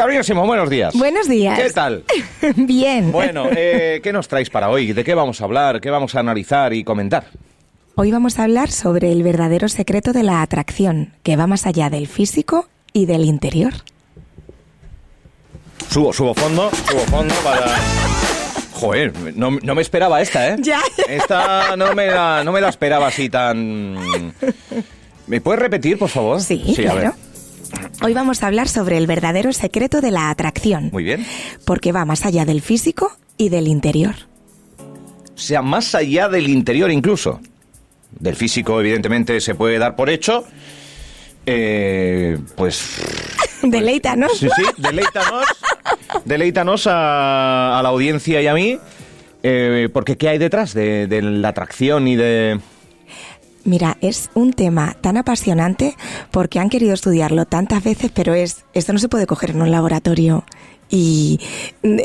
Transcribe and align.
Carolina 0.00 0.22
Simón, 0.22 0.46
buenos 0.46 0.70
días. 0.70 0.94
Buenos 0.94 1.28
días. 1.28 1.60
¿Qué 1.60 1.68
tal? 1.68 2.04
Bien. 2.56 3.12
Bueno, 3.12 3.48
eh, 3.54 4.00
¿qué 4.02 4.14
nos 4.14 4.28
traéis 4.28 4.48
para 4.48 4.70
hoy? 4.70 4.94
¿De 4.94 5.04
qué 5.04 5.14
vamos 5.14 5.42
a 5.42 5.44
hablar? 5.44 5.78
¿Qué 5.82 5.90
vamos 5.90 6.14
a 6.14 6.20
analizar 6.20 6.72
y 6.72 6.84
comentar? 6.84 7.26
Hoy 7.96 8.10
vamos 8.10 8.38
a 8.38 8.44
hablar 8.44 8.70
sobre 8.70 9.12
el 9.12 9.22
verdadero 9.22 9.68
secreto 9.68 10.14
de 10.14 10.22
la 10.22 10.40
atracción, 10.40 11.12
que 11.22 11.36
va 11.36 11.46
más 11.46 11.66
allá 11.66 11.90
del 11.90 12.06
físico 12.06 12.66
y 12.94 13.04
del 13.04 13.26
interior. 13.26 13.74
Subo, 15.90 16.14
subo 16.14 16.32
fondo, 16.32 16.70
subo 16.88 17.00
fondo 17.00 17.34
para... 17.44 17.66
Joder, 18.72 19.12
no, 19.36 19.50
no 19.50 19.74
me 19.74 19.82
esperaba 19.82 20.22
esta, 20.22 20.48
¿eh? 20.48 20.56
Ya. 20.60 20.80
Esta 21.10 21.76
no 21.76 21.94
me 21.94 22.06
la, 22.06 22.42
no 22.42 22.52
me 22.52 22.62
la 22.62 22.70
esperaba 22.70 23.08
así 23.08 23.28
tan... 23.28 24.32
¿Me 25.26 25.42
puedes 25.42 25.60
repetir, 25.60 25.98
por 25.98 26.08
favor? 26.08 26.40
Sí, 26.40 26.64
a 26.70 26.74
claro. 26.80 27.00
ver. 27.00 27.29
Hoy 28.02 28.14
vamos 28.14 28.42
a 28.42 28.46
hablar 28.46 28.68
sobre 28.68 28.96
el 28.96 29.06
verdadero 29.06 29.52
secreto 29.52 30.00
de 30.00 30.10
la 30.10 30.30
atracción. 30.30 30.90
Muy 30.92 31.04
bien. 31.04 31.26
Porque 31.64 31.92
va 31.92 32.04
más 32.04 32.24
allá 32.24 32.44
del 32.44 32.62
físico 32.62 33.12
y 33.36 33.48
del 33.48 33.68
interior. 33.68 34.14
O 34.78 35.38
sea, 35.38 35.62
más 35.62 35.94
allá 35.94 36.28
del 36.28 36.48
interior 36.48 36.90
incluso. 36.90 37.40
Del 38.18 38.36
físico, 38.36 38.80
evidentemente, 38.80 39.40
se 39.40 39.54
puede 39.54 39.78
dar 39.78 39.96
por 39.96 40.10
hecho. 40.10 40.44
Eh, 41.46 42.38
pues 42.56 43.00
Deleítanos. 43.62 44.32
Sí, 44.38 44.48
sí, 44.56 44.62
deleítanos, 44.78 45.44
deleítanos 46.24 46.86
a, 46.86 47.78
a 47.78 47.82
la 47.82 47.88
audiencia 47.90 48.40
y 48.40 48.46
a 48.46 48.54
mí, 48.54 48.78
eh, 49.42 49.88
porque 49.92 50.16
¿qué 50.16 50.28
hay 50.28 50.38
detrás 50.38 50.74
de, 50.74 51.06
de 51.06 51.22
la 51.22 51.48
atracción 51.48 52.08
y 52.08 52.16
de... 52.16 52.58
Mira, 53.70 53.98
es 54.00 54.30
un 54.34 54.52
tema 54.52 54.96
tan 55.00 55.16
apasionante 55.16 55.94
porque 56.32 56.58
han 56.58 56.70
querido 56.70 56.92
estudiarlo 56.92 57.46
tantas 57.46 57.84
veces, 57.84 58.10
pero 58.12 58.34
es 58.34 58.64
esto 58.74 58.92
no 58.92 58.98
se 58.98 59.08
puede 59.08 59.28
coger 59.28 59.50
en 59.50 59.62
un 59.62 59.70
laboratorio 59.70 60.44
y 60.88 61.38
mm, 61.84 61.98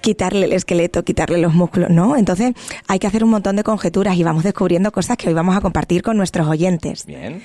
quitarle 0.00 0.46
el 0.46 0.52
esqueleto, 0.52 1.04
quitarle 1.04 1.38
los 1.38 1.54
músculos, 1.54 1.90
¿no? 1.90 2.16
Entonces 2.16 2.54
hay 2.88 2.98
que 2.98 3.06
hacer 3.06 3.22
un 3.22 3.30
montón 3.30 3.54
de 3.54 3.62
conjeturas 3.62 4.16
y 4.16 4.24
vamos 4.24 4.42
descubriendo 4.42 4.90
cosas 4.90 5.16
que 5.16 5.28
hoy 5.28 5.34
vamos 5.34 5.56
a 5.56 5.60
compartir 5.60 6.02
con 6.02 6.16
nuestros 6.16 6.48
oyentes. 6.48 7.06
Bien. 7.06 7.40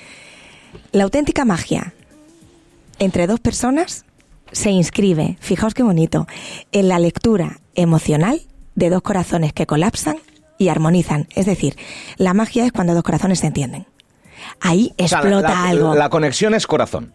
La 0.90 1.04
auténtica 1.04 1.44
magia 1.44 1.94
entre 2.98 3.28
dos 3.28 3.38
personas 3.38 4.06
se 4.50 4.70
inscribe, 4.70 5.36
fijaos 5.38 5.72
qué 5.72 5.84
bonito, 5.84 6.26
en 6.72 6.88
la 6.88 6.98
lectura 6.98 7.60
emocional 7.76 8.40
de 8.74 8.90
dos 8.90 9.02
corazones 9.02 9.52
que 9.52 9.66
colapsan 9.66 10.16
y 10.58 10.68
armonizan. 10.68 11.28
Es 11.34 11.46
decir, 11.46 11.76
la 12.16 12.34
magia 12.34 12.64
es 12.66 12.72
cuando 12.72 12.94
dos 12.94 13.02
corazones 13.02 13.40
se 13.40 13.46
entienden. 13.48 13.86
Ahí 14.60 14.92
O 14.98 15.08
sea, 15.08 15.18
explota 15.18 15.48
la, 15.48 15.68
algo. 15.68 15.94
La 15.94 16.08
conexión 16.08 16.54
es 16.54 16.66
corazón. 16.66 17.12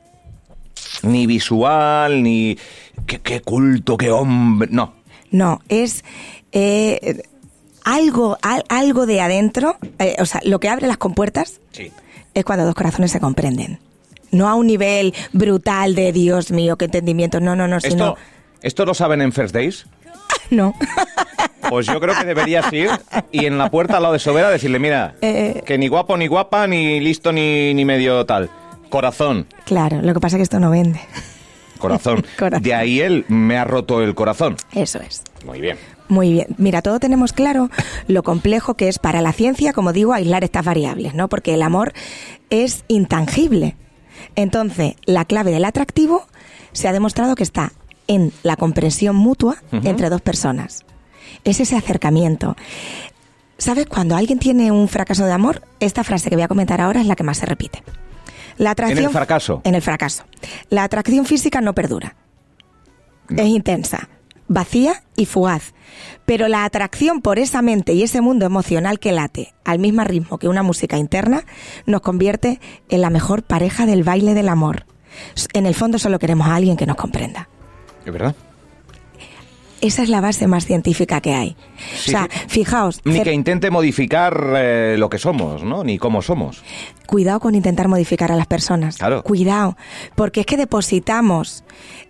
Ni 1.04 1.26
visual, 1.28 2.22
ni... 2.24 2.58
Qué, 3.06 3.20
qué 3.20 3.42
culto, 3.42 3.98
qué 3.98 4.12
hombre... 4.12 4.70
No. 4.72 4.94
No, 5.32 5.62
es 5.70 6.04
eh, 6.52 7.24
algo, 7.86 8.38
al- 8.42 8.66
algo 8.70 9.06
de 9.06 9.22
adentro, 9.22 9.78
eh, 9.98 10.18
o 10.20 10.26
sea, 10.26 10.42
lo 10.44 10.60
que 10.60 10.68
abre 10.70 10.88
las 10.88 10.98
compuertas 10.98 11.62
Sí. 11.72 11.92
es 12.34 12.44
cuando 12.44 12.66
dos 12.66 12.76
corazones 12.76 13.12
se 13.12 13.20
comprenden. 13.22 13.80
No 14.32 14.48
a 14.50 14.56
un 14.56 14.68
nivel 14.68 15.14
brutal 15.34 15.96
de 15.96 16.12
Dios 16.12 16.52
mío, 16.52 16.78
qué 16.78 16.86
entendimiento. 16.86 17.40
No, 17.40 17.56
no, 17.56 17.68
no, 17.68 17.80
sino. 17.80 18.10
¿Esto, 18.10 18.18
¿Esto 18.62 18.86
lo 18.86 18.94
saben 18.94 19.22
en 19.22 19.32
First 19.32 19.54
Days? 19.54 19.86
No. 20.52 20.74
Pues 21.72 21.88
yo 21.88 22.02
creo 22.02 22.14
que 22.20 22.26
deberías 22.26 22.72
ir 22.74 22.90
y 23.32 23.46
en 23.46 23.58
la 23.58 23.72
puerta 23.72 23.96
al 23.96 24.04
lado 24.04 24.12
de 24.12 24.20
Sobera 24.20 24.50
decirle, 24.50 24.78
mira, 24.78 25.16
Eh. 25.22 25.64
que 25.66 25.78
ni 25.78 25.88
guapo 25.88 26.18
ni 26.18 26.28
guapa, 26.28 26.68
ni 26.68 27.00
listo 27.00 27.32
ni, 27.32 27.74
ni 27.74 27.86
medio 27.86 28.26
tal. 28.26 28.50
Corazón, 28.90 29.48
claro, 29.64 30.02
lo 30.02 30.14
que 30.14 30.20
pasa 30.20 30.36
es 30.36 30.40
que 30.40 30.44
esto 30.44 30.60
no 30.60 30.70
vende. 30.70 31.00
corazón. 31.78 32.26
Corazón. 32.38 32.62
De 32.62 32.74
ahí 32.76 33.00
él 33.00 33.24
me 33.30 33.58
ha 33.58 33.64
roto 33.64 34.02
el 34.02 34.14
corazón. 34.16 34.58
Eso 34.74 35.00
es. 35.00 35.24
Muy 35.46 35.62
bien. 35.62 35.78
Muy 36.10 36.34
bien. 36.34 36.48
Mira, 36.58 36.82
todo 36.82 37.00
tenemos 37.00 37.32
claro 37.32 37.70
lo 38.08 38.22
complejo 38.22 38.74
que 38.74 38.90
es 38.90 39.00
para 39.00 39.22
la 39.22 39.32
ciencia, 39.32 39.72
como 39.72 39.94
digo, 39.94 40.12
aislar 40.12 40.44
estas 40.44 40.66
variables, 40.66 41.14
¿no? 41.14 41.30
Porque 41.30 41.54
el 41.54 41.62
amor 41.62 41.94
es 42.50 42.84
intangible. 42.90 43.78
Entonces, 44.36 44.96
la 45.06 45.24
clave 45.24 45.52
del 45.52 45.64
atractivo 45.64 46.28
se 46.74 46.90
ha 46.90 46.92
demostrado 46.92 47.36
que 47.36 47.44
está 47.44 47.72
en 48.08 48.34
la 48.44 48.58
comprensión 48.58 49.16
mutua 49.16 49.56
entre 49.72 50.10
dos 50.10 50.20
personas. 50.22 50.84
Es 51.44 51.60
ese 51.60 51.76
acercamiento. 51.76 52.56
¿Sabes? 53.58 53.86
Cuando 53.86 54.16
alguien 54.16 54.40
tiene 54.40 54.72
un 54.72 54.88
fracaso 54.88 55.26
de 55.26 55.34
amor, 55.34 55.62
esta 55.80 56.04
frase 56.04 56.30
que 56.30 56.36
voy 56.36 56.44
a 56.44 56.48
comentar 56.48 56.82
ahora 56.82 57.02
es 57.02 57.08
la 57.08 57.16
que 57.16 57.24
más 57.24 57.38
se 57.38 57.46
repite. 57.46 57.84
La 58.58 58.72
atracción, 58.72 59.00
En 59.00 59.06
el 59.06 59.12
fracaso. 59.12 59.62
En 59.64 59.76
el 59.76 59.82
fracaso. 59.82 60.24
La 60.70 60.84
atracción 60.84 61.26
física 61.26 61.62
no 61.62 61.74
perdura. 61.74 62.16
Es 63.30 63.48
intensa, 63.48 64.10
vacía 64.48 65.04
y 65.16 65.26
fugaz. 65.26 65.74
Pero 66.26 66.48
la 66.48 66.66
atracción 66.66 67.22
por 67.22 67.40
esa 67.40 67.62
mente 67.62 67.94
y 67.94 68.04
ese 68.04 68.22
mundo 68.22 68.46
emocional 68.46 69.00
que 69.00 69.12
late 69.12 69.54
al 69.64 69.80
mismo 69.80 70.04
ritmo 70.04 70.38
que 70.38 70.48
una 70.48 70.64
música 70.64 70.98
interna 70.98 71.46
nos 71.86 72.02
convierte 72.02 72.60
en 72.90 73.02
la 73.02 73.10
mejor 73.10 73.44
pareja 73.44 73.86
del 73.86 74.04
baile 74.04 74.34
del 74.34 74.50
amor. 74.50 74.86
En 75.54 75.66
el 75.66 75.76
fondo 75.76 76.00
solo 76.00 76.20
queremos 76.20 76.48
a 76.48 76.56
alguien 76.56 76.78
que 76.78 76.86
nos 76.86 76.98
comprenda. 76.98 77.48
¿Es 78.06 78.12
verdad? 78.12 78.36
Esa 79.82 80.04
es 80.04 80.10
la 80.10 80.22
base 80.22 80.48
más 80.48 80.66
científica 80.66 81.22
que 81.22 81.34
hay. 81.34 81.56
Sí, 81.96 82.12
o 82.12 82.12
sea, 82.12 82.28
sí. 82.32 82.40
fijaos, 82.48 83.02
Ni 83.04 83.22
que 83.22 83.34
intente 83.34 83.72
modificar 83.72 84.54
eh, 84.56 84.96
lo 84.98 85.10
que 85.10 85.18
somos, 85.18 85.64
¿no? 85.64 85.84
Ni 85.84 85.98
cómo 85.98 86.22
somos. 86.22 86.64
Cuidado 87.12 87.42
con 87.42 87.56
intentar 87.56 87.90
modificar 87.90 88.32
a 88.32 88.36
las 88.38 88.48
personas. 88.48 88.96
Claro. 88.98 89.22
Cuidado, 89.22 89.76
porque 90.16 90.40
es 90.40 90.46
que 90.46 90.56
depositamos 90.56 91.66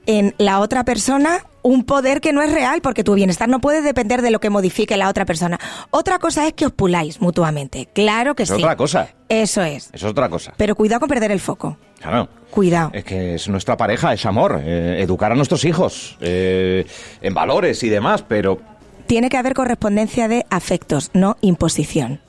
en 0.06 0.36
la 0.38 0.60
otra 0.60 0.84
persona 0.86 1.40
un 1.64 1.84
poder 1.86 2.22
que 2.22 2.34
no 2.34 2.42
es 2.44 2.52
real, 2.52 2.82
porque 2.82 3.04
tu 3.04 3.16
bienestar 3.16 3.50
no 3.50 3.60
puede 3.60 3.82
depender 3.82 4.22
de 4.22 4.30
lo 4.30 4.40
que 4.40 4.52
modifique 4.52 4.96
la 4.98 5.10
otra 5.10 5.26
persona. 5.26 5.60
Otra 5.90 6.20
cosa 6.20 6.46
es 6.48 6.54
que 6.54 6.68
os 6.68 6.72
puláis 6.72 7.20
mutuamente. 7.20 7.88
Claro 7.94 8.36
que 8.36 8.44
Es 8.44 8.50
sí. 8.50 8.56
otra 8.56 8.76
cosa. 8.76 9.10
Eso 9.28 9.64
es. 9.64 9.86
Eso 9.92 10.06
es 10.08 10.12
otra 10.12 10.30
cosa. 10.30 10.54
Pero 10.58 10.76
cuidado 10.76 11.00
con 11.00 11.10
perder 11.10 11.32
el 11.32 11.40
foco. 11.40 11.78
Claro. 12.00 12.30
Cuidado. 12.52 12.92
Es 12.94 13.04
que 13.04 13.36
es 13.36 13.48
nuestra 13.50 13.76
pareja, 13.78 14.14
es 14.14 14.24
amor. 14.26 14.62
eh, 14.64 15.02
educar 15.02 15.32
a 15.32 15.36
nuestros 15.36 15.66
hijos 15.66 16.18
eh, 16.22 16.86
en 17.22 17.34
valores 17.34 17.82
y 17.84 17.90
demás, 17.90 18.24
pero 18.28 18.60
Tiene 19.08 19.30
que 19.30 19.38
haber 19.38 19.54
correspondencia 19.56 20.28
de 20.28 20.46
afectos, 20.50 21.10
no 21.14 21.38
imposición. 21.42 22.22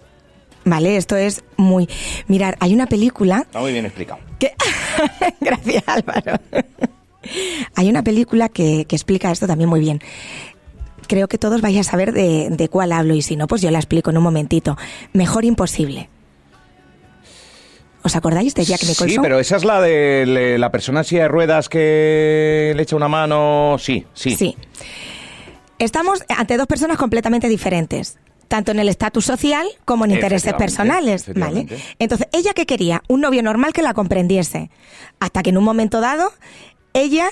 ¿Vale? 0.64 0.96
Esto 0.96 1.16
es 1.16 1.42
muy... 1.56 1.88
Mirar, 2.28 2.56
hay 2.60 2.72
una 2.74 2.86
película 2.86 3.38
está 3.42 3.60
muy 3.60 3.72
bien 3.72 3.84
explicado. 3.86 4.20
que- 4.38 4.54
Gracias, 5.40 5.82
Álvaro. 5.86 6.38
Hay 7.74 7.88
una 7.88 8.02
película 8.04 8.48
que, 8.48 8.84
que 8.84 8.94
explica 8.96 9.30
esto 9.32 9.46
también 9.46 9.68
muy 9.68 9.80
bien. 9.80 10.00
Creo 11.08 11.28
que 11.28 11.36
todos 11.38 11.60
vais 11.60 11.78
a 11.78 11.82
saber 11.82 12.12
de, 12.12 12.48
de 12.50 12.68
cuál 12.68 12.92
hablo 12.92 13.14
y 13.14 13.22
si 13.22 13.36
no, 13.36 13.46
pues 13.48 13.60
yo 13.60 13.70
la 13.70 13.78
explico 13.78 14.10
en 14.10 14.16
un 14.18 14.22
momentito. 14.22 14.76
Mejor 15.12 15.44
imposible. 15.44 16.08
¿Os 18.04 18.16
acordáis 18.16 18.54
de 18.54 18.64
Jack 18.64 18.82
Nicholson? 18.82 19.08
Sí, 19.08 19.18
pero 19.22 19.38
esa 19.38 19.56
es 19.56 19.64
la 19.64 19.80
de 19.80 20.24
le- 20.26 20.58
la 20.58 20.70
persona 20.72 21.00
en 21.00 21.04
silla 21.04 21.22
de 21.22 21.28
ruedas 21.28 21.68
que 21.68 22.72
le 22.74 22.82
echa 22.82 22.96
una 22.96 23.08
mano. 23.08 23.76
Sí, 23.78 24.04
sí. 24.14 24.34
Sí. 24.36 24.56
Estamos 25.78 26.24
ante 26.28 26.56
dos 26.56 26.66
personas 26.66 26.96
completamente 26.96 27.48
diferentes, 27.48 28.18
tanto 28.52 28.70
en 28.70 28.80
el 28.80 28.90
estatus 28.90 29.24
social 29.24 29.66
como 29.86 30.04
en 30.04 30.10
intereses 30.10 30.52
personales, 30.52 31.24
¿vale? 31.34 31.66
Entonces, 31.98 32.28
ella 32.34 32.52
que 32.52 32.66
quería 32.66 33.02
un 33.08 33.22
novio 33.22 33.42
normal 33.42 33.72
que 33.72 33.80
la 33.80 33.94
comprendiese, 33.94 34.68
hasta 35.20 35.42
que 35.42 35.48
en 35.48 35.56
un 35.56 35.64
momento 35.64 36.02
dado 36.02 36.30
ella 36.92 37.30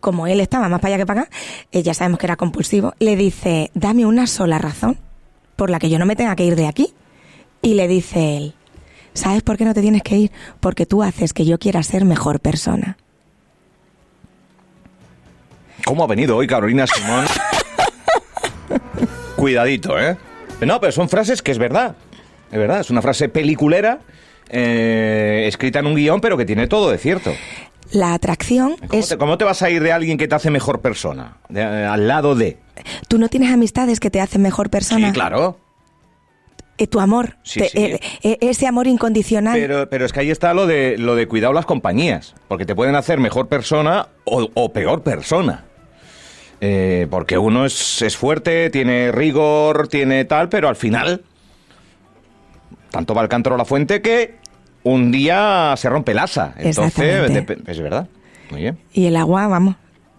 como 0.00 0.28
él 0.28 0.38
estaba 0.38 0.68
más 0.68 0.78
para 0.78 0.94
allá 0.94 1.02
que 1.02 1.06
para 1.06 1.22
acá, 1.22 1.30
ya 1.72 1.94
sabemos 1.94 2.20
que 2.20 2.26
era 2.26 2.36
compulsivo, 2.36 2.94
le 3.00 3.16
dice, 3.16 3.72
dame 3.74 4.06
una 4.06 4.28
sola 4.28 4.58
razón 4.58 4.96
por 5.56 5.68
la 5.68 5.80
que 5.80 5.90
yo 5.90 5.98
no 5.98 6.06
me 6.06 6.14
tenga 6.14 6.36
que 6.36 6.44
ir 6.44 6.54
de 6.54 6.68
aquí. 6.68 6.94
Y 7.60 7.74
le 7.74 7.88
dice 7.88 8.36
él, 8.36 8.54
¿sabes 9.14 9.42
por 9.42 9.56
qué 9.56 9.64
no 9.64 9.74
te 9.74 9.82
tienes 9.82 10.04
que 10.04 10.16
ir? 10.16 10.32
Porque 10.60 10.86
tú 10.86 11.02
haces 11.02 11.32
que 11.32 11.44
yo 11.44 11.58
quiera 11.58 11.82
ser 11.82 12.04
mejor 12.04 12.38
persona. 12.38 12.98
¿Cómo 15.84 16.04
ha 16.04 16.06
venido 16.06 16.36
hoy 16.36 16.46
Carolina 16.46 16.86
Simón? 16.86 17.24
Cuidadito, 19.36 19.98
¿eh? 19.98 20.16
No, 20.64 20.80
pero 20.80 20.92
son 20.92 21.08
frases 21.08 21.42
que 21.42 21.52
es 21.52 21.58
verdad. 21.58 21.96
Es 22.50 22.58
verdad, 22.58 22.80
es 22.80 22.90
una 22.90 23.02
frase 23.02 23.28
peliculera, 23.28 23.98
eh, 24.48 25.44
escrita 25.46 25.80
en 25.80 25.86
un 25.86 25.94
guion, 25.96 26.20
pero 26.20 26.36
que 26.36 26.44
tiene 26.44 26.66
todo 26.66 26.90
de 26.90 26.98
cierto. 26.98 27.32
La 27.92 28.14
atracción 28.14 28.76
¿Cómo, 28.88 29.00
es... 29.02 29.08
te, 29.08 29.16
cómo 29.18 29.38
te 29.38 29.44
vas 29.44 29.62
a 29.62 29.70
ir 29.70 29.82
de 29.82 29.92
alguien 29.92 30.18
que 30.18 30.26
te 30.28 30.34
hace 30.34 30.50
mejor 30.50 30.80
persona? 30.80 31.36
De- 31.48 31.60
eh, 31.60 31.84
al 31.84 32.08
lado 32.08 32.34
de. 32.34 32.58
Tú 33.08 33.18
no 33.18 33.28
tienes 33.28 33.52
amistades 33.52 34.00
que 34.00 34.10
te 34.10 34.20
hacen 34.20 34.42
mejor 34.42 34.70
persona. 34.70 35.08
Sí, 35.08 35.12
claro. 35.12 35.58
Eh, 36.78 36.86
tu 36.86 37.00
amor, 37.00 37.36
Sí, 37.42 37.60
te- 37.60 37.68
sí. 37.68 37.78
eh, 37.78 38.00
eh, 38.22 38.38
ese 38.40 38.66
amor 38.66 38.86
incondicional. 38.86 39.58
Pero, 39.58 39.88
pero 39.88 40.04
es 40.04 40.12
que 40.12 40.20
ahí 40.20 40.30
está 40.30 40.52
lo 40.52 40.66
de, 40.66 40.96
lo 40.98 41.14
de 41.14 41.26
cuidado 41.28 41.52
las 41.52 41.64
compañías, 41.64 42.34
porque 42.48 42.66
te 42.66 42.74
pueden 42.74 42.96
hacer 42.96 43.18
mejor 43.18 43.48
persona 43.48 44.08
o, 44.24 44.48
o 44.54 44.72
peor 44.72 45.02
persona. 45.02 45.64
Eh, 46.68 47.06
porque 47.08 47.38
uno 47.38 47.64
es, 47.64 48.02
es 48.02 48.16
fuerte, 48.16 48.70
tiene 48.70 49.12
rigor, 49.12 49.86
tiene 49.86 50.24
tal, 50.24 50.48
pero 50.48 50.68
al 50.68 50.74
final 50.74 51.22
tanto 52.90 53.14
va 53.14 53.22
el 53.22 53.28
cántaro 53.28 53.54
a 53.54 53.58
la 53.58 53.64
fuente 53.64 54.02
que 54.02 54.34
un 54.82 55.12
día 55.12 55.74
se 55.76 55.88
rompe 55.88 56.10
el 56.12 56.18
asa. 56.18 56.54
Entonces, 56.58 57.46
es 57.66 57.80
verdad. 57.80 58.08
Muy 58.50 58.62
bien. 58.62 58.78
Y 58.92 59.06
el 59.06 59.16
agua, 59.16 59.46
vamos, 59.46 59.76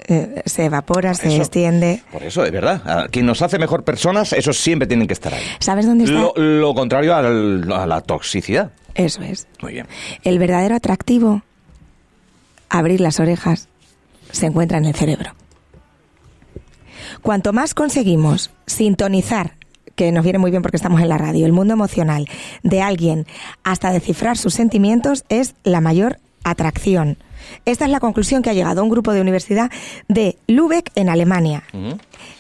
eh, 0.08 0.42
se 0.46 0.66
evapora, 0.66 1.14
se 1.16 1.28
eso. 1.28 1.38
extiende. 1.38 2.02
Por 2.14 2.24
eso, 2.24 2.46
es 2.46 2.52
verdad. 2.52 2.82
A 2.86 3.08
Quien 3.10 3.26
nos 3.26 3.42
hace 3.42 3.60
mejor 3.60 3.84
personas, 3.84 4.32
esos 4.32 4.56
siempre 4.58 4.88
tienen 4.88 5.08
que 5.08 5.14
estar 5.14 5.34
ahí. 5.34 5.44
¿Sabes 5.60 5.86
dónde 5.86 6.06
está? 6.06 6.18
Lo, 6.18 6.34
lo 6.36 6.74
contrario 6.74 7.14
al- 7.16 7.70
a 7.74 7.86
la 7.88 8.00
toxicidad. 8.02 8.72
Eso 8.96 9.22
es. 9.22 9.48
Muy 9.62 9.74
bien. 9.74 9.88
El 10.24 10.40
verdadero 10.40 10.76
atractivo, 10.76 11.42
abrir 12.70 13.02
las 13.02 13.20
orejas, 13.20 13.68
se 14.32 14.46
encuentra 14.46 14.78
en 14.78 14.86
el 14.86 14.96
cerebro. 14.96 15.32
Cuanto 17.22 17.54
más 17.54 17.74
conseguimos 17.74 18.52
sintonizar, 18.66 19.56
que 19.96 20.12
nos 20.12 20.24
viene 20.24 20.40
muy 20.40 20.52
bien 20.52 20.62
porque 20.62 20.78
estamos 20.78 21.02
en 21.02 21.10
la 21.10 21.18
radio, 21.18 21.46
el 21.46 21.54
mundo 21.54 21.74
emocional 21.74 22.28
de 22.64 22.82
alguien 22.82 23.26
hasta 23.64 23.92
descifrar 23.92 24.38
sus 24.38 24.54
sentimientos 24.54 25.26
es 25.30 25.56
la 25.64 25.82
mayor 25.82 26.20
atracción. 26.44 27.18
Esta 27.66 27.86
es 27.86 27.92
la 27.92 28.00
conclusión 28.00 28.42
que 28.42 28.50
ha 28.50 28.54
llegado 28.54 28.82
a 28.82 28.84
un 28.84 28.90
grupo 28.90 29.12
de 29.12 29.22
universidad 29.22 29.72
de 30.08 30.38
Lübeck 30.48 30.92
en 30.96 31.10
Alemania. 31.10 31.64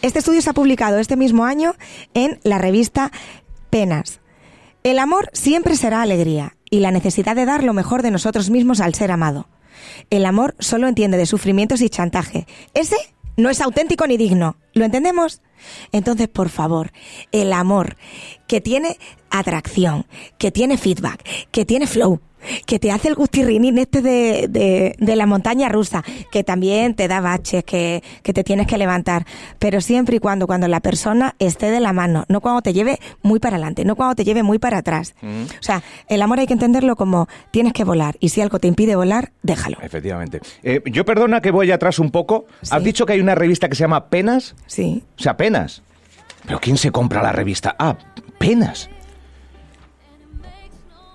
Este 0.01 0.19
estudio 0.19 0.41
se 0.41 0.49
ha 0.49 0.53
publicado 0.53 0.99
este 0.99 1.15
mismo 1.15 1.45
año 1.45 1.75
en 2.13 2.39
la 2.43 2.57
revista 2.57 3.11
Penas. 3.69 4.19
El 4.83 4.99
amor 4.99 5.29
siempre 5.33 5.75
será 5.75 6.01
alegría 6.01 6.55
y 6.69 6.79
la 6.79 6.91
necesidad 6.91 7.35
de 7.35 7.45
dar 7.45 7.63
lo 7.63 7.73
mejor 7.73 8.01
de 8.01 8.11
nosotros 8.11 8.49
mismos 8.49 8.79
al 8.79 8.93
ser 8.93 9.11
amado. 9.11 9.47
El 10.09 10.25
amor 10.25 10.55
solo 10.59 10.87
entiende 10.87 11.17
de 11.17 11.25
sufrimientos 11.25 11.81
y 11.81 11.89
chantaje. 11.89 12.47
Ese 12.73 12.95
no 13.37 13.49
es 13.49 13.61
auténtico 13.61 14.05
ni 14.07 14.17
digno. 14.17 14.57
¿Lo 14.73 14.83
entendemos? 14.83 15.41
Entonces, 15.91 16.27
por 16.27 16.49
favor, 16.49 16.91
el 17.31 17.53
amor 17.53 17.97
que 18.47 18.61
tiene 18.61 18.97
atracción, 19.29 20.05
que 20.37 20.51
tiene 20.51 20.77
feedback, 20.77 21.23
que 21.51 21.65
tiene 21.65 21.87
flow, 21.87 22.21
que 22.65 22.79
te 22.79 22.91
hace 22.91 23.09
el 23.09 23.15
gustirrinín 23.15 23.77
este 23.77 24.01
de, 24.01 24.47
de, 24.47 24.95
de 24.97 25.15
la 25.15 25.25
montaña 25.25 25.69
rusa, 25.69 26.03
que 26.31 26.43
también 26.43 26.93
te 26.93 27.07
da 27.07 27.19
baches, 27.19 27.63
que, 27.63 28.03
que 28.23 28.31
te 28.31 28.43
tienes 28.43 28.67
que 28.67 28.77
levantar, 28.77 29.25
pero 29.59 29.81
siempre 29.81 30.17
y 30.17 30.19
cuando, 30.19 30.47
cuando 30.47 30.67
la 30.67 30.79
persona 30.79 31.35
esté 31.39 31.71
de 31.71 31.79
la 31.79 31.93
mano, 31.93 32.25
no 32.29 32.39
cuando 32.39 32.61
te 32.61 32.73
lleve 32.73 32.99
muy 33.21 33.39
para 33.39 33.57
adelante, 33.57 33.83
no 33.85 33.95
cuando 33.95 34.15
te 34.15 34.23
lleve 34.23 34.43
muy 34.43 34.59
para 34.59 34.77
atrás. 34.77 35.15
O 35.23 35.63
sea, 35.63 35.83
el 36.07 36.21
amor 36.21 36.39
hay 36.39 36.47
que 36.47 36.53
entenderlo 36.53 36.95
como 36.95 37.27
tienes 37.51 37.73
que 37.73 37.83
volar 37.83 38.15
y 38.19 38.29
si 38.29 38.39
algo 38.39 38.59
te 38.59 38.67
impide 38.67 38.95
volar, 38.95 39.31
déjalo. 39.43 39.77
Efectivamente. 39.81 40.39
Eh, 40.63 40.81
yo 40.85 41.03
perdona 41.05 41.41
que 41.41 41.51
voy 41.51 41.71
atrás 41.71 41.99
un 41.99 42.11
poco. 42.11 42.45
Sí. 42.61 42.69
Has 42.71 42.83
dicho 42.83 43.05
que 43.05 43.13
hay 43.13 43.19
una 43.19 43.35
revista 43.35 43.67
que 43.67 43.75
se 43.75 43.81
llama 43.83 44.09
Penas. 44.09 44.55
Sí. 44.67 45.03
O 45.19 45.21
sea, 45.21 45.35
Penas. 45.47 45.81
¿Pero 46.45 46.59
quién 46.59 46.75
se 46.77 46.91
compra 46.91 47.23
la 47.23 47.31
revista? 47.31 47.73
Ah, 47.79 47.95
Penas. 48.37 48.89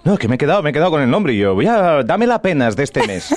No, 0.05 0.15
es 0.15 0.19
que 0.19 0.27
me 0.27 0.37
he 0.37 0.39
quedado, 0.39 0.63
me 0.63 0.71
he 0.71 0.73
quedado 0.73 0.91
con 0.91 1.03
el 1.03 1.11
nombre 1.11 1.35
y 1.35 1.39
yo, 1.39 1.55
voy 1.55 1.67
a, 1.67 2.03
dame 2.03 2.27
la 2.27 2.41
Penas 2.41 2.75
de 2.75 2.85
este 2.85 3.07
mes. 3.07 3.31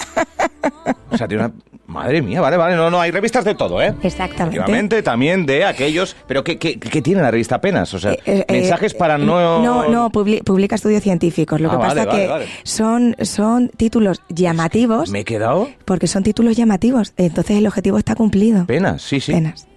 o 1.12 1.18
sea, 1.18 1.28
tiene 1.28 1.44
una... 1.46 1.54
Madre 1.88 2.22
mía, 2.22 2.42
vale, 2.42 2.58
vale, 2.58 2.76
no, 2.76 2.90
no, 2.90 3.00
hay 3.00 3.12
revistas 3.12 3.44
de 3.46 3.54
todo, 3.56 3.80
¿eh? 3.82 3.94
Exactamente. 4.02 5.04
También 5.04 5.46
de 5.46 5.64
aquellos... 5.66 6.16
¿Pero 6.28 6.44
qué, 6.44 6.58
qué, 6.58 6.80
qué 6.80 7.02
tiene 7.02 7.22
la 7.22 7.30
revista 7.30 7.60
Penas? 7.62 7.94
O 7.94 8.00
sea, 8.00 8.14
Eh, 8.14 8.20
eh, 8.26 8.46
mensajes 8.50 8.94
eh, 8.94 8.98
para 8.98 9.18
no... 9.18 9.62
No, 9.62 9.88
no, 9.90 10.10
publi- 10.10 10.44
publica 10.44 10.76
estudios 10.76 11.04
científicos. 11.04 11.60
Lo 11.62 11.70
Ah, 11.70 11.72
que 11.74 11.78
pasa 11.78 12.06
vale, 12.06 12.22
que 12.24 12.28
vale. 12.28 12.46
son 12.64 13.16
son 13.22 13.70
títulos 13.70 14.22
llamativos 14.30 15.12
¿Me 15.12 15.20
he 15.20 15.26
quedado? 15.26 15.70
porque 15.86 16.08
son 16.08 16.24
títulos 16.24 16.56
llamativos. 16.58 17.14
Entonces 17.18 17.58
el 17.58 17.68
objetivo 17.68 17.98
está 18.00 18.16
cumplido. 18.16 18.66
Penas, 18.66 19.02
sí, 19.04 19.20
sí. 19.20 19.32
Penas. 19.34 19.68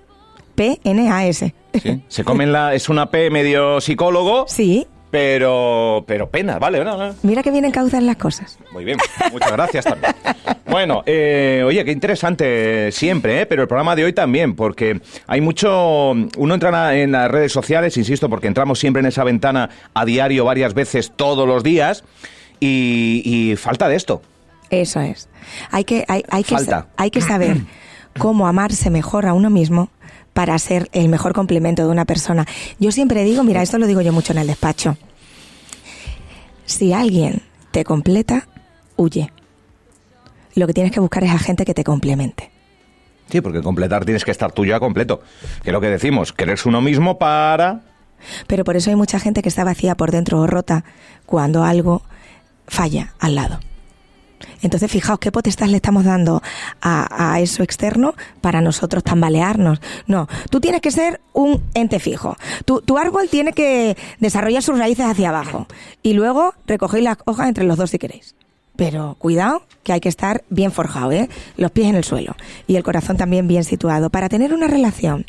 P-N-A-S. 0.58 1.54
Sí. 1.80 2.02
Se 2.08 2.24
comen 2.24 2.52
la... 2.52 2.74
Es 2.74 2.88
una 2.88 3.10
P 3.10 3.30
medio 3.30 3.80
psicólogo, 3.80 4.44
Sí. 4.48 4.86
pero... 5.10 6.04
Pero 6.06 6.28
Penas, 6.28 6.58
vale, 6.58 6.84
no, 6.84 6.96
no. 6.96 7.14
Mira 7.22 7.42
que 7.42 7.50
vienen 7.52 7.70
causas 7.70 8.02
las 8.02 8.16
cosas. 8.16 8.58
Muy 8.72 8.84
bien, 8.84 8.98
muchas 9.32 9.52
gracias 9.52 9.84
también. 9.84 10.12
Bueno, 10.66 11.02
eh, 11.06 11.62
oye, 11.64 11.84
qué 11.84 11.92
interesante 11.92 12.90
siempre, 12.92 13.42
¿eh? 13.42 13.46
pero 13.46 13.62
el 13.62 13.68
programa 13.68 13.94
de 13.96 14.04
hoy 14.04 14.12
también, 14.12 14.54
porque 14.56 15.00
hay 15.28 15.40
mucho... 15.40 16.10
Uno 16.36 16.54
entra 16.54 16.96
en 16.98 17.12
las 17.12 17.30
redes 17.30 17.52
sociales, 17.52 17.96
insisto, 17.96 18.28
porque 18.28 18.48
entramos 18.48 18.78
siempre 18.80 19.00
en 19.00 19.06
esa 19.06 19.22
ventana 19.24 19.70
a 19.94 20.04
diario 20.04 20.44
varias 20.44 20.74
veces 20.74 21.12
todos 21.14 21.46
los 21.46 21.62
días, 21.62 22.02
y, 22.60 23.22
y 23.24 23.56
falta 23.56 23.88
de 23.88 23.94
esto. 23.96 24.20
Eso 24.70 25.00
es. 25.00 25.28
Hay 25.70 25.84
que, 25.84 26.04
hay, 26.08 26.24
hay 26.28 26.42
que, 26.42 26.54
Falta. 26.56 26.88
hay 26.96 27.10
que 27.10 27.20
saber 27.20 27.58
cómo 28.18 28.46
amarse 28.48 28.90
mejor 28.90 29.24
a 29.26 29.32
uno 29.32 29.48
mismo 29.48 29.90
para 30.38 30.56
ser 30.60 30.88
el 30.92 31.08
mejor 31.08 31.32
complemento 31.32 31.82
de 31.82 31.88
una 31.88 32.04
persona. 32.04 32.46
Yo 32.78 32.92
siempre 32.92 33.24
digo, 33.24 33.42
mira, 33.42 33.60
esto 33.60 33.76
lo 33.76 33.88
digo 33.88 34.02
yo 34.02 34.12
mucho 34.12 34.32
en 34.32 34.38
el 34.38 34.46
despacho. 34.46 34.96
Si 36.64 36.92
alguien 36.92 37.42
te 37.72 37.82
completa, 37.82 38.46
huye. 38.94 39.32
Lo 40.54 40.68
que 40.68 40.74
tienes 40.74 40.92
que 40.92 41.00
buscar 41.00 41.24
es 41.24 41.32
a 41.32 41.40
gente 41.40 41.64
que 41.64 41.74
te 41.74 41.82
complemente. 41.82 42.52
Sí, 43.28 43.40
porque 43.40 43.62
completar 43.62 44.04
tienes 44.04 44.24
que 44.24 44.30
estar 44.30 44.52
tú 44.52 44.64
ya 44.64 44.78
completo. 44.78 45.22
Que 45.64 45.70
es 45.70 45.72
lo 45.72 45.80
que 45.80 45.88
decimos, 45.88 46.32
quererse 46.32 46.68
uno 46.68 46.80
mismo 46.82 47.18
para... 47.18 47.80
Pero 48.46 48.62
por 48.62 48.76
eso 48.76 48.90
hay 48.90 48.96
mucha 48.96 49.18
gente 49.18 49.42
que 49.42 49.48
está 49.48 49.64
vacía 49.64 49.96
por 49.96 50.12
dentro 50.12 50.38
o 50.38 50.46
rota 50.46 50.84
cuando 51.26 51.64
algo 51.64 52.02
falla 52.68 53.12
al 53.18 53.34
lado. 53.34 53.58
Entonces, 54.62 54.90
fijaos 54.90 55.18
qué 55.18 55.32
potestad 55.32 55.66
le 55.66 55.76
estamos 55.76 56.04
dando 56.04 56.42
a, 56.80 57.32
a 57.32 57.40
eso 57.40 57.62
externo 57.62 58.14
para 58.40 58.60
nosotros 58.60 59.04
tambalearnos. 59.04 59.80
No, 60.06 60.28
tú 60.50 60.60
tienes 60.60 60.80
que 60.80 60.90
ser 60.90 61.20
un 61.32 61.62
ente 61.74 61.98
fijo. 62.00 62.36
Tu, 62.64 62.80
tu 62.82 62.98
árbol 62.98 63.28
tiene 63.28 63.52
que 63.52 63.96
desarrollar 64.20 64.62
sus 64.62 64.78
raíces 64.78 65.06
hacia 65.06 65.30
abajo 65.30 65.66
y 66.02 66.12
luego 66.14 66.54
recogéis 66.66 67.04
las 67.04 67.18
hojas 67.24 67.48
entre 67.48 67.64
los 67.64 67.76
dos 67.76 67.90
si 67.90 67.98
queréis. 67.98 68.34
Pero 68.76 69.16
cuidado, 69.18 69.62
que 69.82 69.92
hay 69.92 70.00
que 70.00 70.08
estar 70.08 70.44
bien 70.50 70.70
forjado, 70.70 71.10
¿eh? 71.10 71.28
Los 71.56 71.72
pies 71.72 71.88
en 71.88 71.96
el 71.96 72.04
suelo 72.04 72.36
y 72.68 72.76
el 72.76 72.84
corazón 72.84 73.16
también 73.16 73.48
bien 73.48 73.64
situado. 73.64 74.08
Para 74.08 74.28
tener 74.28 74.54
una 74.54 74.68
relación 74.68 75.26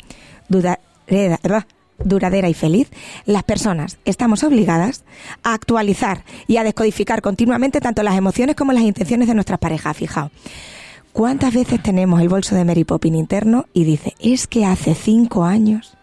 duradera, 0.48 1.66
duradera 2.04 2.48
y 2.48 2.54
feliz, 2.54 2.88
las 3.26 3.42
personas 3.42 3.98
estamos 4.04 4.42
obligadas 4.44 5.04
a 5.42 5.54
actualizar 5.54 6.24
y 6.46 6.56
a 6.56 6.64
descodificar 6.64 7.22
continuamente 7.22 7.80
tanto 7.80 8.02
las 8.02 8.16
emociones 8.16 8.56
como 8.56 8.72
las 8.72 8.82
intenciones 8.82 9.28
de 9.28 9.34
nuestras 9.34 9.58
parejas. 9.58 9.96
Fijaos. 9.96 10.30
¿Cuántas 11.12 11.52
veces 11.52 11.82
tenemos 11.82 12.20
el 12.20 12.28
bolso 12.28 12.54
de 12.54 12.64
Mary 12.64 12.84
Poppins 12.84 13.18
interno 13.18 13.66
y 13.72 13.84
dice, 13.84 14.14
es 14.20 14.46
que 14.46 14.64
hace 14.64 14.94
cinco 14.94 15.44
años 15.44 15.96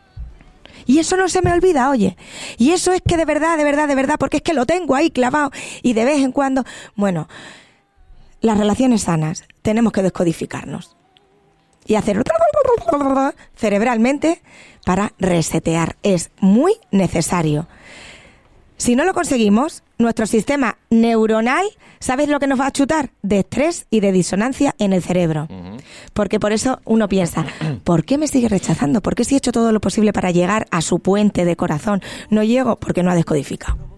y 0.88 0.99
eso 0.99 1.17
no 1.17 1.27
se 1.27 1.41
me 1.41 1.51
olvida, 1.51 1.89
oye. 1.89 2.17
Y 2.57 2.71
eso 2.71 2.94
es 2.94 3.01
que 3.05 3.17
de 3.17 3.25
verdad, 3.25 3.57
de 3.57 3.65
verdad, 3.65 3.88
de 3.88 3.95
verdad, 3.95 4.15
porque 4.17 4.38
es 4.38 4.44
que 4.44 4.53
lo 4.53 4.65
tengo 4.65 4.95
ahí 4.95 5.11
clavado 5.11 5.51
y 5.83 5.94
de 5.94 6.05
vez 6.05 6.19
en 6.19 6.31
cuando, 6.31 6.63
bueno, 6.95 7.27
las 8.39 8.57
relaciones 8.57 9.03
sanas 9.03 9.44
tenemos 9.61 9.91
que 9.91 10.01
descodificarnos 10.01 10.95
y 11.85 11.95
hacer 11.95 12.18
cerebralmente 13.56 14.41
para 14.85 15.13
resetear. 15.19 15.97
Es 16.03 16.31
muy 16.39 16.73
necesario. 16.91 17.67
Si 18.77 18.95
no 18.95 19.06
lo 19.06 19.13
conseguimos, 19.13 19.83
nuestro 19.97 20.27
sistema 20.27 20.77
neuronal, 20.91 21.65
¿sabes 21.99 22.29
lo 22.29 22.39
que 22.39 22.45
nos 22.45 22.59
va 22.59 22.67
a 22.67 22.71
chutar? 22.71 23.09
De 23.23 23.39
estrés 23.39 23.87
y 23.89 24.01
de 24.01 24.11
disonancia 24.11 24.75
en 24.77 24.94
el 24.94 25.01
cerebro. 25.01 25.47
Porque 26.13 26.39
por 26.39 26.51
eso 26.51 26.79
uno 26.85 27.07
piensa, 27.09 27.45
¿por 27.83 28.06
qué 28.06 28.19
me 28.19 28.27
sigue 28.27 28.49
rechazando? 28.49 29.01
¿Por 29.01 29.15
qué 29.15 29.23
si 29.23 29.33
he 29.33 29.37
hecho 29.39 29.51
todo 29.51 29.71
lo 29.71 29.81
posible 29.81 30.13
para 30.13 30.29
llegar 30.29 30.67
a 30.69 30.81
su 30.81 30.99
puente 30.99 31.44
de 31.44 31.56
corazón? 31.56 32.01
No 32.29 32.44
llego 32.44 32.75
porque 32.75 33.01
no 33.01 33.09
ha 33.09 33.15
descodificado. 33.15 33.96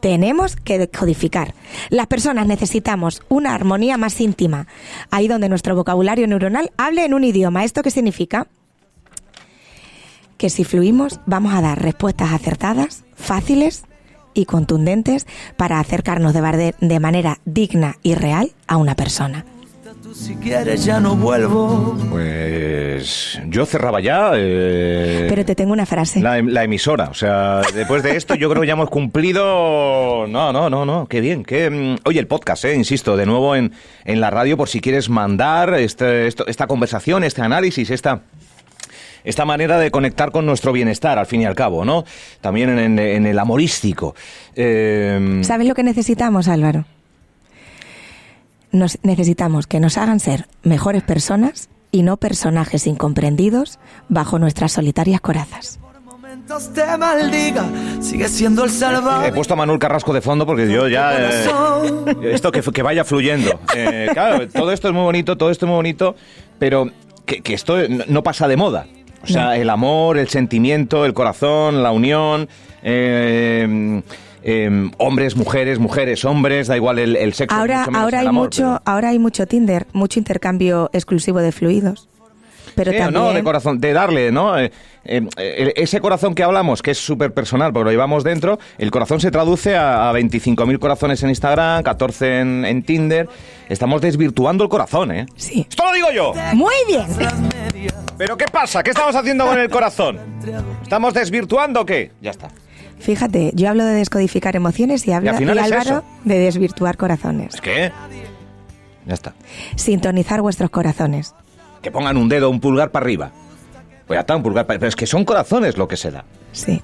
Tenemos 0.00 0.56
que 0.56 0.78
descodificar. 0.78 1.54
Las 1.88 2.06
personas 2.06 2.46
necesitamos 2.46 3.22
una 3.28 3.54
armonía 3.54 3.96
más 3.96 4.20
íntima. 4.20 4.66
Ahí 5.10 5.28
donde 5.28 5.48
nuestro 5.48 5.74
vocabulario 5.74 6.26
neuronal 6.26 6.70
hable 6.76 7.04
en 7.04 7.14
un 7.14 7.24
idioma. 7.24 7.64
¿Esto 7.64 7.82
qué 7.82 7.90
significa? 7.90 8.48
Que 10.36 10.50
si 10.50 10.64
fluimos 10.64 11.20
vamos 11.26 11.54
a 11.54 11.60
dar 11.60 11.82
respuestas 11.82 12.32
acertadas, 12.32 13.04
fáciles 13.14 13.84
y 14.34 14.46
contundentes 14.46 15.26
para 15.56 15.80
acercarnos 15.80 16.32
de, 16.32 16.74
de 16.80 17.00
manera 17.00 17.40
digna 17.44 17.96
y 18.02 18.14
real 18.14 18.52
a 18.66 18.76
una 18.76 18.94
persona. 18.94 19.44
Tú 20.10 20.16
si 20.16 20.34
quieres 20.34 20.84
ya 20.84 20.98
no 20.98 21.14
vuelvo. 21.14 21.96
Pues 22.10 23.40
yo 23.46 23.64
cerraba 23.64 24.00
ya 24.00 24.32
eh, 24.34 25.26
Pero 25.28 25.44
te 25.44 25.54
tengo 25.54 25.72
una 25.72 25.86
frase. 25.86 26.18
la, 26.20 26.42
la 26.42 26.64
emisora. 26.64 27.10
O 27.10 27.14
sea, 27.14 27.60
después 27.72 28.02
de 28.02 28.16
esto 28.16 28.34
yo 28.34 28.50
creo 28.50 28.60
que 28.62 28.66
ya 28.66 28.72
hemos 28.72 28.90
cumplido... 28.90 30.26
No, 30.26 30.52
no, 30.52 30.68
no, 30.68 30.84
no, 30.84 31.06
qué 31.06 31.20
bien. 31.20 31.44
Qué... 31.44 31.70
mm, 31.70 31.98
Oye, 32.08 32.18
el 32.18 32.26
podcast, 32.26 32.64
eh, 32.64 32.74
insisto, 32.74 33.16
de 33.16 33.24
nuevo 33.24 33.54
en, 33.54 33.72
en 34.04 34.20
la 34.20 34.30
radio 34.30 34.56
por 34.56 34.68
si 34.68 34.80
quieres 34.80 35.08
mandar 35.08 35.74
este, 35.74 36.26
esto- 36.26 36.44
esta 36.48 36.66
conversación, 36.66 37.22
este 37.22 37.42
análisis, 37.42 37.88
esta... 37.90 38.22
Esta 39.22 39.44
manera 39.44 39.78
de 39.78 39.90
conectar 39.92 40.32
con 40.32 40.44
nuestro 40.46 40.72
bienestar, 40.72 41.18
al 41.18 41.26
fin 41.26 41.42
y 41.42 41.44
al 41.44 41.54
cabo, 41.54 41.84
¿no? 41.84 42.04
También 42.40 42.70
en, 42.70 42.78
en- 42.78 42.98
en 42.98 43.26
el 43.26 43.38
amorístico. 43.38 44.16
Eh, 44.56 45.40
¿Sabes 45.44 45.68
lo 45.68 45.74
que 45.74 45.82
necesitamos, 45.84 46.48
Álvaro? 46.48 46.84
Nos 48.72 48.98
necesitamos 49.02 49.66
que 49.66 49.80
nos 49.80 49.98
hagan 49.98 50.20
ser 50.20 50.46
mejores 50.62 51.02
personas 51.02 51.68
y 51.90 52.02
no 52.02 52.16
personajes 52.18 52.86
incomprendidos 52.86 53.78
bajo 54.08 54.38
nuestras 54.38 54.72
solitarias 54.72 55.20
corazas. 55.20 55.80
Te 56.74 56.96
maldiga, 56.96 57.64
sigue 58.00 58.28
siendo 58.28 58.62
el 58.64 58.70
He 58.70 58.72
salvaje. 58.72 59.32
puesto 59.32 59.54
a 59.54 59.56
Manuel 59.56 59.80
Carrasco 59.80 60.12
de 60.12 60.20
fondo 60.20 60.46
porque 60.46 60.70
yo 60.72 60.86
ya... 60.88 61.12
eh, 61.18 61.44
esto 62.22 62.52
que, 62.52 62.60
que 62.62 62.82
vaya 62.82 63.04
fluyendo. 63.04 63.58
Eh, 63.74 64.08
claro, 64.12 64.48
todo 64.48 64.70
esto 64.70 64.86
es 64.88 64.94
muy 64.94 65.02
bonito, 65.02 65.36
todo 65.36 65.50
esto 65.50 65.66
es 65.66 65.68
muy 65.68 65.76
bonito, 65.76 66.14
pero 66.60 66.88
que, 67.26 67.40
que 67.42 67.54
esto 67.54 67.76
no- 67.88 68.04
no 68.06 68.22
pasa 68.22 68.46
de 68.46 68.56
moda. 68.56 68.86
O 69.24 69.26
sea, 69.26 69.46
No. 69.46 69.52
el 69.52 69.70
amor, 69.70 70.18
el 70.18 70.28
sentimiento, 70.28 71.04
el 71.04 71.14
corazón, 71.14 71.82
la 71.82 71.90
unión, 71.90 72.48
eh, 72.84 74.02
eh, 74.42 74.90
hombres, 74.98 75.36
mujeres, 75.36 75.78
mujeres, 75.78 76.24
hombres, 76.24 76.68
da 76.68 76.76
igual 76.76 76.98
el, 76.98 77.16
el 77.16 77.34
sexo. 77.34 77.56
Ahora, 77.56 77.78
mucho 77.80 77.90
menos 77.90 78.02
ahora 78.04 78.18
el 78.18 78.22
hay 78.22 78.28
amor, 78.28 78.44
mucho, 78.44 78.62
pero- 78.62 78.82
ahora 78.84 79.08
hay 79.10 79.18
mucho 79.18 79.46
Tinder, 79.46 79.86
mucho 79.92 80.18
intercambio 80.18 80.90
exclusivo 80.92 81.40
de 81.40 81.52
fluidos. 81.52 82.08
Pero 82.76 82.92
Sí, 82.92 82.98
también 82.98 83.22
no, 83.24 83.32
de 83.32 83.42
corazón, 83.42 83.80
de 83.80 83.92
darle, 83.92 84.30
¿no? 84.30 84.56
Eh, 84.56 84.70
eh, 85.04 85.26
eh, 85.36 85.72
ese 85.76 86.00
corazón 86.00 86.34
que 86.36 86.44
hablamos, 86.44 86.82
que 86.82 86.92
es 86.92 86.98
súper 86.98 87.34
personal, 87.34 87.72
porque 87.72 87.86
lo 87.86 87.90
llevamos 87.90 88.22
dentro, 88.22 88.58
el 88.78 88.90
corazón 88.92 89.20
se 89.20 89.30
traduce 89.32 89.76
a, 89.76 90.08
a 90.08 90.12
25.000 90.14 90.78
corazones 90.78 91.20
en 91.24 91.30
Instagram, 91.30 91.82
14 91.82 92.38
en, 92.40 92.64
en 92.64 92.82
Tinder. 92.84 93.28
Estamos 93.68 94.00
desvirtuando 94.00 94.62
el 94.64 94.70
corazón, 94.70 95.10
¿eh? 95.10 95.26
Sí. 95.34 95.66
¡Esto 95.68 95.84
lo 95.84 95.92
digo 95.92 96.06
yo! 96.14 96.32
Muy 96.54 96.74
bien. 96.86 97.06
¿Pero 98.16 98.36
qué 98.36 98.46
pasa? 98.46 98.82
¿Qué 98.82 98.90
estamos 98.90 99.16
haciendo 99.16 99.46
con 99.46 99.58
el 99.58 99.68
corazón? 99.68 100.18
¿Estamos 100.82 101.12
desvirtuando 101.12 101.80
o 101.80 101.84
qué? 101.86 102.12
Ya 102.20 102.30
está. 102.30 102.48
Fíjate, 103.00 103.52
yo 103.54 103.68
hablo 103.68 103.84
de 103.84 103.94
descodificar 103.94 104.56
emociones 104.56 105.02
y, 105.06 105.12
final 105.12 105.56
y 105.56 105.58
es 105.58 105.72
Álvaro 105.72 106.04
de 106.24 106.38
desvirtuar 106.38 106.96
corazones. 106.96 107.54
¿Es 107.54 107.60
que? 107.60 107.92
Ya 109.06 109.14
está. 109.14 109.34
Sintonizar 109.76 110.42
vuestros 110.42 110.70
corazones. 110.70 111.34
Que 111.82 111.90
pongan 111.90 112.16
un 112.16 112.28
dedo, 112.28 112.50
un 112.50 112.60
pulgar 112.60 112.90
para 112.90 113.04
arriba. 113.04 113.32
Pues 114.06 114.16
ya 114.16 114.20
está, 114.20 114.36
un 114.36 114.42
pulgar 114.42 114.66
para 114.66 114.78
Pero 114.78 114.88
es 114.88 114.96
que 114.96 115.06
son 115.06 115.24
corazones 115.24 115.78
lo 115.78 115.88
que 115.88 115.96
se 115.96 116.10
da. 116.10 116.24
Sí. 116.52 116.82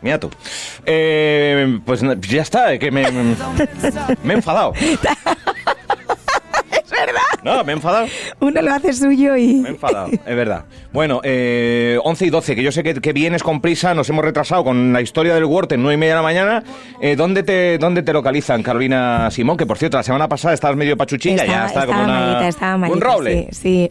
Mira 0.00 0.20
tú. 0.20 0.30
Eh, 0.86 1.80
pues 1.84 2.02
ya 2.20 2.42
está, 2.42 2.78
que 2.78 2.90
me, 2.92 3.10
me, 3.10 3.36
me 4.22 4.34
he 4.34 4.36
enfadado. 4.36 4.72
Es 6.70 6.90
verdad. 6.90 7.27
No, 7.48 7.64
me 7.64 7.72
he 7.72 7.76
enfadado. 7.76 8.06
Uno 8.40 8.62
lo 8.62 8.72
hace 8.72 8.92
suyo 8.92 9.36
y... 9.36 9.54
Me 9.54 9.68
he 9.68 9.72
enfadado, 9.72 10.08
es 10.12 10.36
verdad. 10.36 10.64
Bueno, 10.92 11.20
eh, 11.24 11.98
11 12.02 12.26
y 12.26 12.30
12, 12.30 12.54
que 12.56 12.62
yo 12.62 12.72
sé 12.72 12.82
que, 12.82 12.94
que 12.94 13.12
vienes 13.12 13.42
con 13.42 13.60
prisa, 13.60 13.94
nos 13.94 14.08
hemos 14.10 14.24
retrasado 14.24 14.64
con 14.64 14.92
la 14.92 15.00
historia 15.00 15.34
del 15.34 15.44
Word 15.44 15.72
en 15.72 15.82
9 15.82 15.94
y 15.94 15.96
media 15.98 16.12
de 16.14 16.16
la 16.18 16.22
mañana. 16.22 16.62
Eh, 17.00 17.16
¿dónde, 17.16 17.42
te, 17.42 17.78
¿Dónde 17.78 18.02
te 18.02 18.12
localizan, 18.12 18.62
Carolina 18.62 19.30
Simón? 19.30 19.56
Que 19.56 19.66
por 19.66 19.78
cierto, 19.78 19.96
la 19.96 20.02
semana 20.02 20.28
pasada 20.28 20.54
estabas 20.54 20.76
medio 20.76 20.96
pachuchilla, 20.96 21.44
ya 21.46 21.66
está 21.66 21.86
como 21.86 21.98
estaba 22.00 22.04
una, 22.04 22.20
malita, 22.26 22.48
estaba 22.48 22.76
malita. 22.78 22.96
un 22.96 23.00
roble. 23.00 23.48
Sí, 23.52 23.90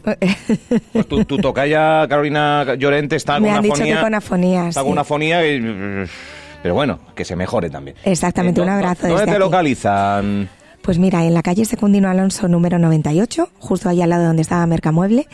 Pues 0.92 1.06
tu, 1.08 1.24
tu 1.24 1.38
tocaya, 1.38 2.06
Carolina 2.08 2.74
Llorente, 2.78 3.16
está 3.16 3.34
con 3.34 3.42
Me 3.44 3.48
una 3.48 3.58
han 3.58 3.62
dicho 3.64 3.82
que 3.82 3.96
con 4.00 4.14
afonía, 4.14 4.68
Está 4.68 4.80
sí. 4.80 4.84
con 4.84 4.92
una 4.92 5.00
afonía 5.02 5.46
y- 5.46 6.04
Pero 6.62 6.74
bueno, 6.74 6.98
que 7.14 7.24
se 7.24 7.36
mejore 7.36 7.70
también. 7.70 7.96
Exactamente, 8.04 8.60
Eh, 8.60 8.64
un 8.64 8.68
¿dó- 8.70 8.74
abrazo 8.74 9.02
¿Dónde 9.02 9.14
desde 9.14 9.26
te 9.26 9.30
aquí. 9.32 9.38
localizan? 9.40 10.48
Pues 10.82 10.98
mira, 10.98 11.24
en 11.26 11.34
la 11.34 11.42
calle 11.42 11.64
Secundino 11.66 12.08
Alonso 12.08 12.48
número 12.48 12.78
98, 12.78 13.50
justo 13.58 13.88
ahí 13.90 14.00
al 14.00 14.08
lado 14.10 14.24
donde 14.26 14.42
estaba 14.42 14.66
Mercamueble, 14.66 15.26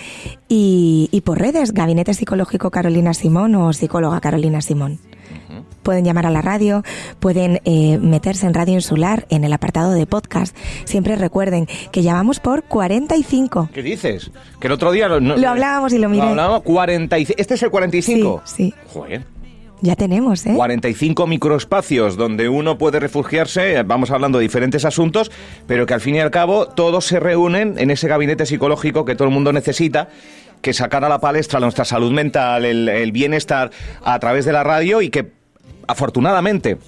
y, 0.48 1.08
y 1.12 1.20
por 1.20 1.38
redes, 1.38 1.72
Gabinete 1.72 2.12
Psicológico 2.14 2.70
Carolina 2.72 3.14
Simón 3.14 3.54
o 3.54 3.72
Psicóloga 3.72 4.20
Carolina 4.20 4.60
Simón. 4.62 4.98
Pueden 5.84 6.04
llamar 6.04 6.26
a 6.26 6.30
la 6.30 6.40
radio, 6.42 6.82
pueden 7.20 7.60
eh, 7.64 7.98
meterse 7.98 8.46
en 8.46 8.54
Radio 8.54 8.74
Insular 8.74 9.26
en 9.28 9.44
el 9.44 9.52
apartado 9.52 9.92
de 9.92 10.06
podcast. 10.06 10.56
Siempre 10.84 11.14
recuerden 11.14 11.66
que 11.92 12.02
ya 12.02 12.14
vamos 12.14 12.40
por 12.40 12.62
45. 12.64 13.68
¿Qué 13.72 13.82
dices? 13.82 14.30
Que 14.60 14.66
el 14.68 14.72
otro 14.72 14.90
día... 14.92 15.08
no- 15.08 15.20
Lo 15.36 15.48
hablábamos 15.48 15.92
y 15.92 15.98
lo 15.98 16.08
miré. 16.08 16.26
hablábamos, 16.26 16.62
45. 16.62 17.36
¿Este 17.40 17.54
es 17.54 17.62
el 17.62 17.70
45? 17.70 18.42
Sí, 18.46 18.54
sí. 18.56 18.74
Joder. 18.92 19.24
Ya 19.84 19.96
tenemos, 19.96 20.46
¿eh? 20.46 20.54
45 20.54 21.26
microespacios 21.26 22.16
donde 22.16 22.48
uno 22.48 22.78
puede 22.78 23.00
refugiarse, 23.00 23.82
vamos 23.82 24.10
hablando 24.10 24.38
de 24.38 24.44
diferentes 24.44 24.86
asuntos, 24.86 25.30
pero 25.66 25.84
que 25.84 25.92
al 25.92 26.00
fin 26.00 26.14
y 26.14 26.20
al 26.20 26.30
cabo 26.30 26.68
todos 26.68 27.04
se 27.04 27.20
reúnen 27.20 27.74
en 27.76 27.90
ese 27.90 28.08
gabinete 28.08 28.46
psicológico 28.46 29.04
que 29.04 29.14
todo 29.14 29.28
el 29.28 29.34
mundo 29.34 29.52
necesita, 29.52 30.08
que 30.62 30.72
sacar 30.72 31.04
a 31.04 31.10
la 31.10 31.18
palestra 31.18 31.60
nuestra 31.60 31.84
salud 31.84 32.12
mental, 32.12 32.64
el, 32.64 32.88
el 32.88 33.12
bienestar 33.12 33.72
a 34.02 34.18
través 34.18 34.46
de 34.46 34.52
la 34.54 34.64
radio 34.64 35.02
y 35.02 35.10
que 35.10 35.32
afortunadamente 35.86 36.78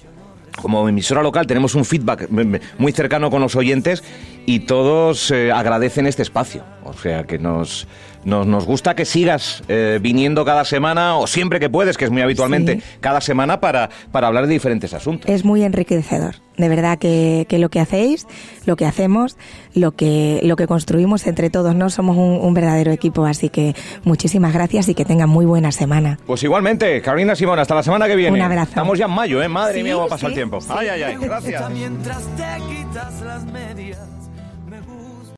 como 0.61 0.89
emisora 0.89 1.21
local 1.21 1.47
tenemos 1.47 1.75
un 1.75 1.85
feedback 1.85 2.29
muy 2.77 2.91
cercano 2.91 3.29
con 3.29 3.41
los 3.41 3.55
oyentes 3.55 4.03
y 4.45 4.61
todos 4.61 5.31
eh, 5.31 5.51
agradecen 5.51 6.07
este 6.07 6.23
espacio. 6.23 6.63
O 6.83 6.93
sea 6.93 7.25
que 7.25 7.37
nos, 7.37 7.87
nos, 8.25 8.45
nos 8.47 8.65
gusta 8.65 8.95
que 8.95 9.05
sigas 9.05 9.63
eh, 9.67 9.99
viniendo 10.01 10.43
cada 10.45 10.65
semana 10.65 11.17
o 11.17 11.27
siempre 11.27 11.59
que 11.59 11.69
puedes, 11.69 11.97
que 11.97 12.05
es 12.05 12.11
muy 12.11 12.21
habitualmente, 12.21 12.75
Sí. 12.75 12.81
cada 12.99 13.21
semana 13.21 13.59
para, 13.59 13.89
para 14.11 14.27
hablar 14.27 14.47
de 14.47 14.53
diferentes 14.53 14.93
asuntos. 14.93 15.29
es 15.29 15.45
muy 15.45 15.63
enriquecedor. 15.63 16.35
De 16.57 16.69
verdad 16.69 16.97
que, 16.97 17.45
que 17.47 17.59
lo 17.59 17.69
que 17.69 17.79
hacéis, 17.79 18.25
lo 18.65 18.75
que 18.75 18.85
hacemos, 18.87 19.37
lo 19.75 19.91
que, 19.91 20.39
lo 20.43 20.55
que 20.55 20.65
construimos 20.65 21.27
entre 21.27 21.51
todos, 21.51 21.75
¿no? 21.75 21.91
Somos 21.91 22.17
un, 22.17 22.39
un 22.41 22.53
verdadero 22.55 22.91
equipo, 22.91 23.25
así 23.27 23.49
que 23.49 23.75
muchísimas 24.03 24.53
gracias 24.53 24.89
y 24.89 24.95
que 24.95 25.05
tengan 25.05 25.29
muy 25.29 25.45
buena 25.45 25.71
semana. 25.71 26.17
Pues 26.25 26.41
igualmente, 26.43 26.99
Carolina 27.03 27.35
Simón, 27.35 27.59
hasta 27.59 27.75
la 27.75 27.83
semana 27.83 28.07
que 28.07 28.15
viene. 28.15 28.37
Un 28.39 28.41
abrazo. 28.43 28.69
Estamos 28.69 28.97
ya 28.97 29.05
en 29.05 29.11
mayo, 29.11 29.43
¿eh? 29.43 29.47
Madre 29.47 29.75
Sí, 29.77 29.83
mía, 29.83 29.93
cómo 29.93 30.07
pasa 30.07 30.25
el 30.25 30.31
sí, 30.31 30.35
tiempo. 30.35 30.59
sí. 30.61 30.67
Ay, 30.75 30.87
ay, 30.89 31.03
ay, 31.03 31.17
gracias. 31.21 31.69
Mientras 31.69 32.23
te 32.35 32.43
quitas 32.75 33.21
las 33.21 33.45
medias 33.45 33.99